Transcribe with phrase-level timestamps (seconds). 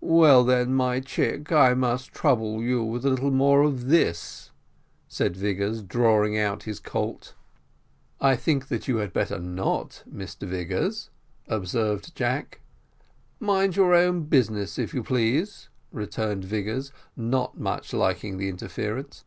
[0.00, 4.50] well then, my chick, I must trouble you with a little more of this,"
[5.06, 7.34] said Vigors, drawing out his colt.
[8.18, 11.10] "I think that you had better not, Mr Vigors,"
[11.46, 12.60] observed Jack.
[13.38, 19.26] "Mind your own business, if you please," returned Vigors, not much liking the interference.